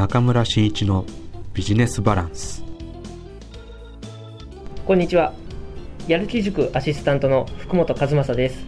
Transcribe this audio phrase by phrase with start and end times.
[0.00, 1.04] 中村真一の
[1.52, 2.64] ビジネスバランス。
[4.86, 5.34] こんにちは。
[6.08, 8.64] やる気塾アシスタントの福本和正です。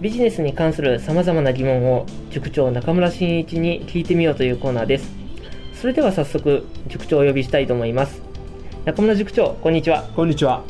[0.00, 5.08] ビジネスに関するさまざまな疑問を塾長中村真一に聞いてみようというコーナーです。
[5.72, 8.20] それでは早速塾長をお呼びしたいと思います。
[8.86, 10.02] 中村塾長こんにちは。
[10.16, 10.64] こんにちは。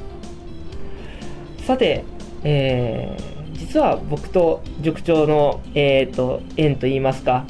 [1.65, 2.05] さて、
[2.45, 7.47] えー、実は僕と塾長の、えーと、縁といいますか、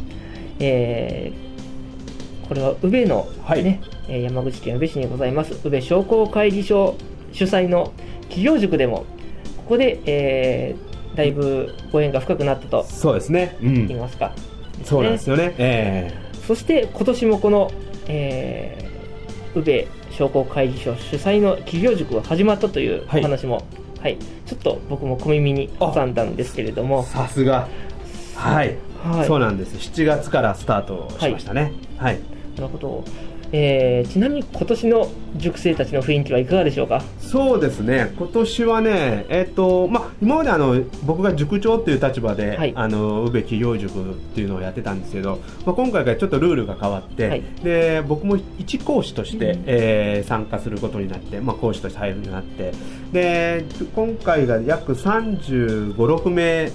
[0.60, 1.47] えー、
[2.48, 5.54] これは宇部の、ね、はい、山口県宇部市にございます。
[5.64, 6.96] 宇部商工会議所
[7.32, 9.04] 主催の企業塾でも
[9.56, 14.32] ここで、えー、だいぶご縁が深くなったとそうですね、うん、言いますか、
[14.84, 17.70] そうなんですよね、えー、そして今年もこの、
[18.06, 23.64] えー、宇部商工会議所主催の企業塾が始まったというお話も、はい、
[24.02, 27.04] はい、ちょっと僕も小耳に挟んだんですけれども。
[27.04, 27.68] さすが。
[28.34, 29.76] はい、はい、そうなんです。
[29.76, 31.72] 7月からスタートしましたね。
[31.98, 32.22] はい、はい、
[32.58, 33.04] なるほど
[33.50, 37.02] えー、ちなみに今年の塾生たちの雰囲気はいかがでしょうか？
[37.18, 52.74] そうですね、今年はね、えーとまあ、今まであの僕が塾長という立場で、はい、あの宇部企業塾っていうのをやってたんですけど、まあ、今回からちょっとルールが変わって、はい、で僕も一講師として、うん、えー、参加することになって、まあ、講師として入るようになって
[53.12, 53.64] で
[53.94, 56.70] 今回が約35、6名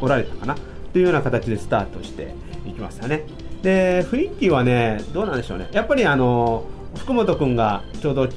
[0.00, 0.54] おられたかな？
[0.92, 2.32] というような形でスタートして
[2.64, 3.24] いきましたね。
[3.62, 5.68] で雰囲気はねどうなんでしょうね。
[5.72, 6.64] やっぱりあの
[6.96, 8.28] 福本君がちょうど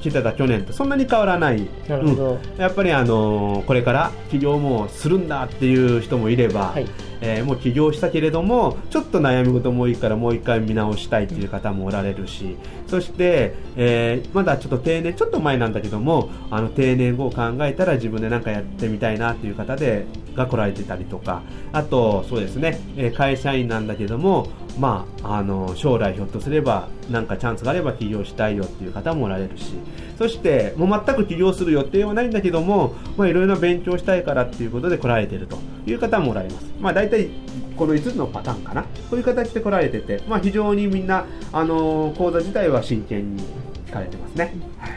[0.00, 1.68] 来てた去年とそんなに変わらない。
[1.88, 6.86] なるほど、うん、やっぱりあのこれから起業もするんだっていう人もいれば、はい、
[7.20, 12.56] えー、もう起業したけれどもちょっと悩み事もいいからもう一回見直したいっていう方もおられるし
[12.86, 20.06] そして、えー、まだちょっと定年ちょっと前なんだけどもあの定年後を考えたら自分で何かやってみたいなっていう方で
[20.36, 21.42] が来られてたりとか。
[21.72, 22.80] あとそうですね。
[23.16, 29.72] 会社員なんだけどもまあ、あの将来ひょっとすれば何かチャンスがあれば起業したいよっていう方もおられるし
[30.16, 37.28] そしてもう全く起業する予定はないんだけどもいろいろ勉強したいからっていうことで来られてるという方もおられます、まあ、大体
[37.76, 38.82] この5つのパターンかな。
[38.82, 43.44] こういう形で来られてて、まあ、非常にみんなあの講座自体は真剣に
[43.86, 44.92] 聞かれてますね、はい、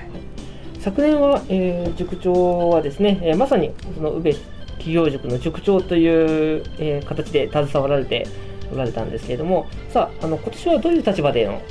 [0.80, 4.34] 昨年は、えー、塾長はですね、えー、まさにその宇部
[4.82, 8.28] 企業塾の塾長という、えー、形で携わられて
[8.72, 11.62] おられたんですけれどもさああの今年はどういう立場での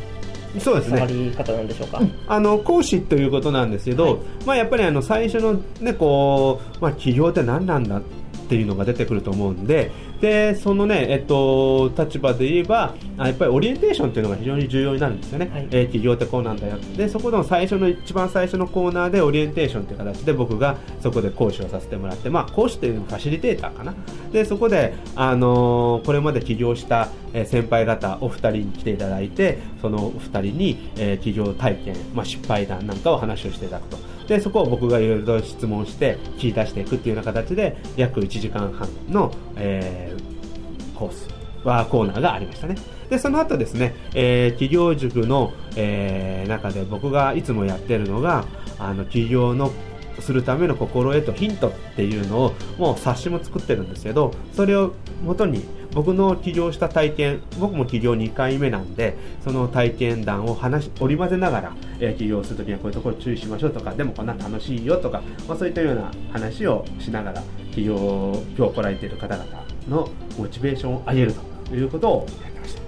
[0.58, 0.98] そうですね。
[0.98, 2.00] 触り方なんでしょうか？
[2.26, 4.16] あの講師ということなんですけど、はい、
[4.46, 8.02] まあやっぱりあの最初のねこうまあ企業って何なんだっ
[8.50, 23.94] ていうのが出てくると思うんで、でそのね、えっと、立場で言えばあやっぱりオリエンテーションっていうのが非常に重要になるんですよね、はい、えー、企業ってこうなんだよでそこの最初の一番最初のコーナーでオリエンテーションという形で僕がそこで講師をさせてもらって、まあ、講師というのファシリテーターかな。
[24.32, 27.08] でそこで、あのー、これまで起業した
[27.46, 33.98] 先輩方お二人に来ていただいてそのお二人に、えー、起業体験、まあ、失敗談なんかを話をしていただくと
[34.30, 41.28] でそこを僕がいろいろと質問して聞き出していくっていうような形で約1時間半の、えー、コース
[41.64, 42.76] はコーナーがありましたね。
[43.08, 48.44] でその後ですね、えー、企業塾の、えー、中で僕がいつもやってるのが
[48.78, 49.72] あの企業の
[50.20, 54.92] するための心得とヒントっていうのをもう冊子も作ってるんですけどそれを
[55.24, 67.42] もとに僕の起業した体験僕も起業2回目なんでその体験談を話織り交ぜながら、えー、起業するときにはこういうところ注意しましょうとかでもこんな楽しいよとか、まあ、そういったような話をしながら
[67.74, 70.08] 起業今日来られている方々の
[70.38, 71.34] モチベーションを上げる
[71.68, 72.82] ということをやってました。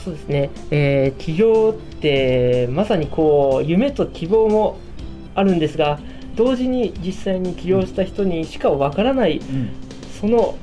[0.00, 4.78] そうですね、えー、起業ってまさにこう夢と希望も
[5.34, 6.00] あるんですが
[6.34, 9.70] 同時に実際に起業した人にしかわからない、うん、
[10.20, 10.56] その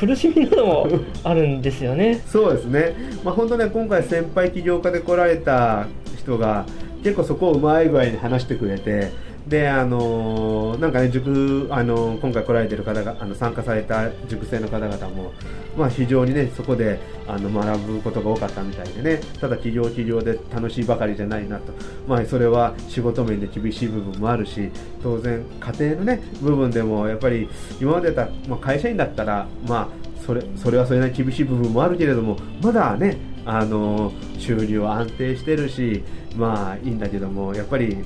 [0.00, 0.88] 苦しみなども
[1.22, 2.22] あるんですよね。
[2.26, 5.86] そうですね、まあ、本当ね今回先輩起業家で来られた
[6.18, 6.64] 人が
[7.02, 9.10] 結構そこをうまい具合に話してくれて
[9.46, 15.32] であのなんかね塾あの今回来られてる方があの参加された塾生の方々も、
[15.76, 21.72] まあ、非常にねそこであの学ぶことが多かったみたいでねただ企業企業で楽しいばかりじゃないなと、
[22.06, 24.70] まあ、それは仕事面で厳しい部分もあるし
[25.02, 27.48] 当然家庭のね部分でもやっぱり
[27.80, 36.04] 今までだった、まあ、会社員だったらまあそれそれはそれなりに厳しい部分もあるけれどもまだねあの収入は安定してるし
[36.36, 38.04] まあいいんだけどもやっぱり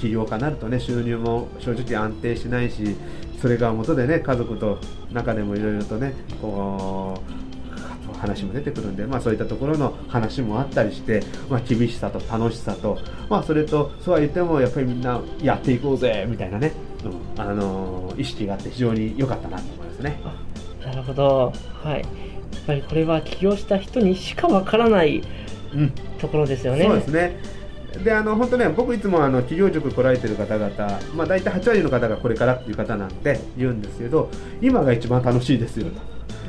[0.00, 2.96] 起業家になるとね収入も正直安定しないし
[3.40, 4.78] それが元でね家族と
[5.12, 7.20] 中でもいろいろとねこ
[8.14, 16.72] う話も出てくるんで、まあ、そういったところの話もあったりして、まあ、厳しさと楽しさと、まあ、それとそうは言ってもやっぱりみんなやっていこうぜみたいなね、
[17.04, 20.20] うん、あの意識があって非常に良かったなと思いますね。
[20.88, 21.52] なるほど、
[21.82, 22.28] はい
[22.68, 25.22] ぱりこれは起業した人にしかわからない
[25.74, 26.84] うんところですよね。
[26.84, 27.58] そうですね。
[28.04, 34.28] であの本当ね、僕いつもあの企業塾来られてる方々、まあ、大体8割の方がこれからっていう方なんで言うんですけど、
[34.60, 35.86] 今が一番楽しいですよ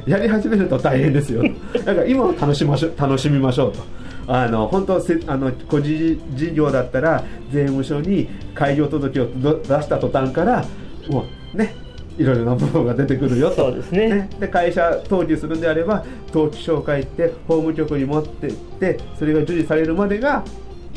[0.06, 1.42] と、やり始めると大変ですよ
[1.74, 3.80] と、 だから今を楽しましょ楽しみましょうと。
[4.28, 10.64] あの本当せあの個人事業だったら税務署に開業届をど出した途端から
[11.10, 11.26] も
[11.56, 11.74] うね
[12.20, 13.56] いろいろな部分が出てくるよと。
[13.56, 14.30] そうですね。
[14.40, 20.44] で会社登記するんであれば登記証を書いて法務局に持ってってそれが受理されるまでが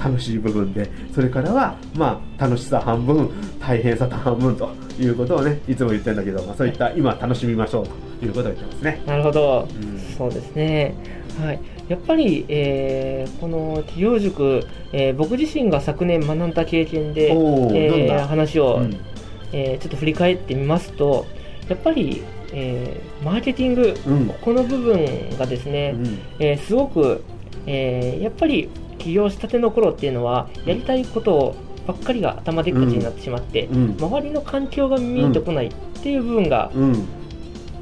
[0.03, 3.31] 楽しい部分でそれからはまあ楽しさ半分
[3.61, 7.87] 大変さ半分ということをねいつも言ってるんだけど、まあ、そういった今楽しみましょう
[8.19, 9.03] ということを言ってますね。
[9.07, 9.99] なるほど、うん。
[10.19, 10.95] そうですね。
[11.41, 11.61] はい。
[11.89, 18.27] やっぱり、えーこの企業塾、えー僕自身が昨年学んだ経験で、えーな？
[18.27, 18.97] 話を、うん
[19.53, 21.27] えーちょっと振り返ってみますと、
[21.69, 22.23] やっぱり、
[22.53, 24.27] えーマーケティング、うん。
[24.27, 25.07] ここの部分
[25.39, 26.19] がですね、うん。
[26.39, 27.23] えーすごく、
[27.67, 28.69] えーやっぱり
[28.99, 31.55] 起業したての頃っていうのは、やりたいこと
[31.87, 33.97] ばっかりが頭でっかちになってしまって、うん。
[33.99, 35.71] 周りの環境が見えてこないっ
[36.03, 37.05] ていう部分がうん。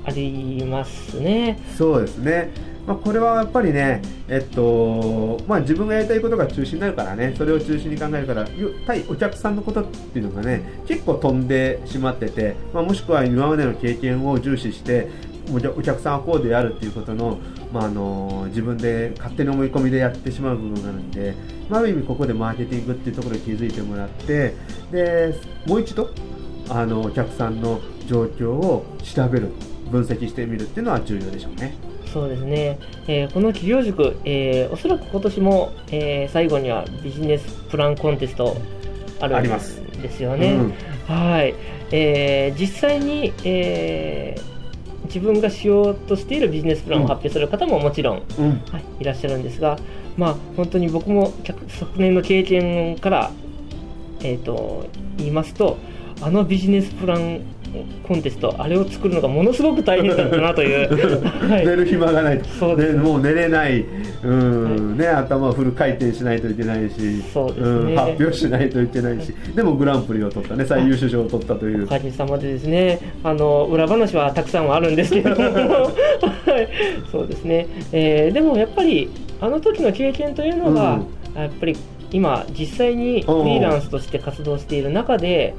[0.04, 1.58] ありますね。
[1.76, 2.50] そうですね、
[2.90, 8.44] まあ、これはやっぱりね、えっとまあ、自分がやりたいことが中心になるからね、それを中心に考えるから、
[8.84, 15.08] 対お客さんのことっていうのがね、結構飛んでしまってて、まあ、もしくは今までの経験を重視して、
[15.54, 17.38] お客お客さんはこうであるっていうことの、
[17.72, 21.36] まあ、あの自分で勝手に思い込みでやってしまう部分があるんで、
[21.68, 24.54] まあ、ある意味ここでマーケティングっていうところに気づいてもらって
[24.90, 25.32] で
[25.66, 26.10] もう一度
[26.68, 29.52] あのお客さんの状況を調べる
[29.92, 31.89] 分析してみるっていうのは重要でしょうね。
[32.12, 38.56] そうですね、えーこの企業塾、えーおそらく今年も、えー最後にはビジネスプランコンテスト
[39.20, 39.42] あるん
[40.00, 40.54] ですよね。
[40.54, 40.74] うん。
[41.06, 41.54] はい、
[41.92, 44.50] えー実際に、えー
[45.06, 48.50] 自分がしようとしているビジネスプランを発表する方ももちろん、うん。
[48.70, 49.76] はい、いらっしゃるんですが、
[50.16, 53.32] まあ、本当に僕も客昨年の経験から、
[54.20, 55.78] えー、と言いますと
[56.22, 57.40] あのビジネスプラン
[58.06, 60.88] コンテストあれを作るのがものすごく大変だったなという、
[61.48, 61.66] はい。
[61.66, 62.40] 寝る暇がない。
[62.58, 62.92] そうです。
[62.94, 63.84] ねもう寝れない、
[64.22, 64.96] うん。
[64.96, 67.22] ね、頭をフル回転しないといけないし。
[67.32, 67.94] そうですね。
[67.94, 67.96] ん。
[67.96, 70.64] 発表しないといけないし、でもグランプリを取ったね。
[70.64, 71.84] 最優秀賞を取ったという。
[71.84, 72.98] おかげさまでですね。
[73.22, 76.68] あの裏話はたくさんはあるんですけれども、 はい、
[77.10, 81.00] そうですね、えーでもやっぱりあの時の経験というのが、
[81.34, 81.76] やっぱり
[82.12, 85.54] 今実際にフリーランスとして活動している中で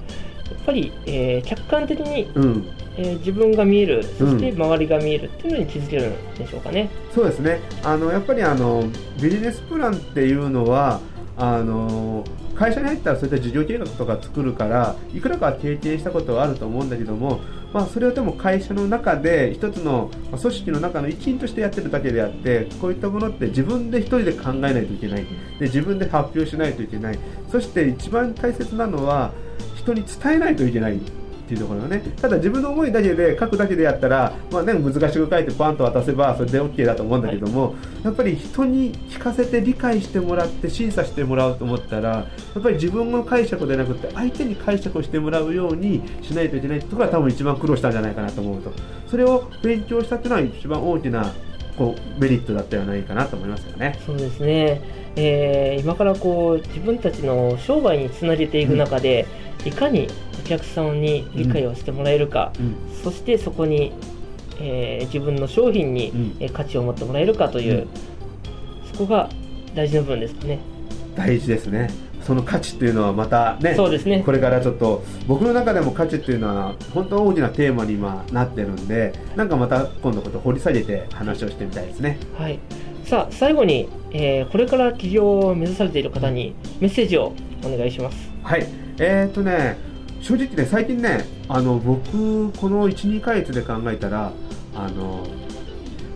[0.52, 2.68] やっぱり、えー客観的に、うん。
[2.98, 6.90] えー自分が見えるそしてうん周りが見えるっていうのに気づけるんでしょうかね。
[7.14, 7.60] そうですね。
[7.84, 8.84] あのやっぱりあの
[9.22, 11.00] ビジネスプランっていうのは
[11.38, 17.40] あの会社に入ったらそういった事業計画とか作るからいくらかは経験したことはあると思うんだけども、
[17.74, 25.26] まあ、それはでも会社の中で一つのまあ組織の中の一員としてやってるだけであってこういったものって自分で一人で考えないといけない。
[25.60, 27.20] で自分で発表しないといけない。
[27.50, 29.32] そして一番大切なのは
[29.82, 32.02] 人に伝えないといけないっていうところがね。
[32.22, 42.26] ただ自分の思いだけで書くだけでやったら、まあね、難しく書いてパンと渡せばそれで OK だと思うんだけども、やっぱり人に聞かせて理解してもらって審査してもらおうと思ったらや
[42.60, 48.72] っぱり自分の解釈でなくて相手に解釈をしてもらうようにしないといけないってところが多分一番苦労したんじゃないかなと思うと。
[49.10, 51.34] それを勉強したっていうのは一番大きな
[51.78, 54.00] こうメリットだったんじゃないかなと思いますよね。
[54.06, 54.82] そうですね、
[55.16, 59.26] えー今からこう自分たちの商売につなげていく中で、
[59.66, 60.08] いかに
[60.40, 62.76] お客さんに理解をしてもらえるか、うん。
[63.04, 63.92] そしてそこに、
[64.60, 66.36] えー自分の商品に、うん。
[66.40, 67.88] えー価値を持ってもらえるかという、うん。
[68.92, 69.30] そこが
[69.76, 70.60] 大事な部分ですかね。
[71.16, 71.90] 大事ですね。
[72.22, 74.22] その価値っていうのはまたねそうですね。
[74.24, 82.20] これからちょっと僕の中でも価値っていうのは本当大きなテーマに今なってるんでなんかまた今度こと掘り下げて話をしてみたいですね。
[82.38, 82.60] はい、
[83.06, 88.32] さあ最後に、えーこれから起業を目指されている方にメッセージをお願いします。
[88.44, 88.66] はい。
[88.98, 89.78] えー、っとね
[90.22, 94.32] 正直ね最近ねあの僕この12ヶ月で考えたら
[94.76, 95.26] あの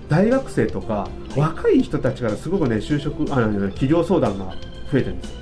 [0.08, 4.56] 大学生とか若い人たちからすごくね就職あの企業相談が
[4.92, 5.36] 増えてるんです。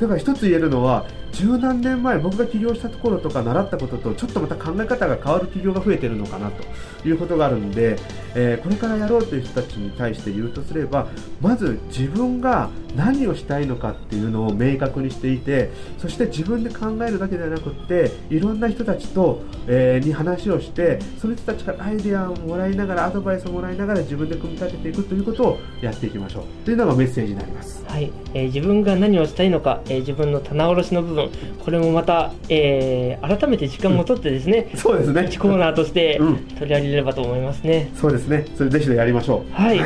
[0.00, 7.96] だから一つ言えるのは十何年前僕が起業したところとか習ったこととちょっとまた考え方が変わる企業が増えてるのかなということがあるんで、
[8.34, 11.08] えーこれからやろうという人たちに対して言うとすれば
[11.40, 27.84] まず自分が何をしたいのかっていうのを明確にしていてそして自分で考えるだけではなくっていろんな人たちと、えーに話をしてその人たちからアイデアをもらいながらアドバイスをもらいながら自分で組み立てていくということをやっていきましょうというのがメッセージになります。
[27.86, 31.30] はい、えー自分が何をしたいのか、えー自分の棚卸しの部分分
[31.64, 35.22] これもまた、えー改めて時間を取ってですね、そうですね。
[35.22, 36.36] 1コーナーとしてうん。
[36.58, 38.46] 取り上げれればと思いますね、そうですね。
[38.56, 39.52] それぜひやりましょう。
[39.52, 39.78] はい、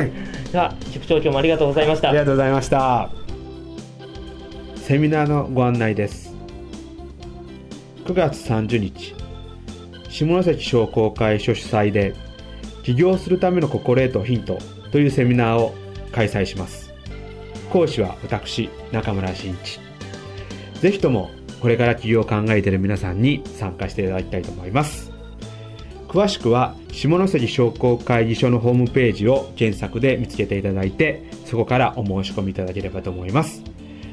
[0.51, 2.09] では塾長今日もありがとうございました。
[2.09, 3.09] ありがとうございました。
[4.75, 6.33] セミナーのご案内です。
[8.05, 9.15] 9月30日
[10.09, 12.13] 下関商工会所主催で
[12.83, 14.59] 起業するための心得とヒント
[14.91, 15.73] というセミナーを
[16.11, 16.93] 開催します。
[17.71, 19.79] 講師は私中村真一
[20.83, 25.13] ぜひともこれから起業を考えている皆さんに参加していただきたいと思います。
[26.09, 33.63] 詳しくは下関商工会議所のホームページを検索で見つけていただいてそこからお申し込みいただければと思います。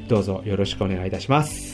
[0.07, 1.70] どうぞよろしくお願いいたします。